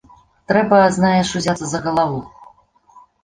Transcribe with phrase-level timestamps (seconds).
[0.51, 2.19] Трэба, знаеш, узяцца за галаву!